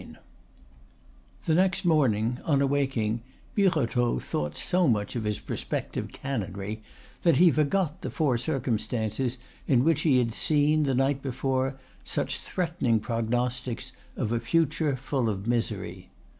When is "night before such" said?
10.95-12.39